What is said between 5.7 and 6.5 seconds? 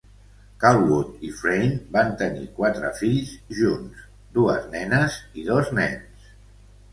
nens.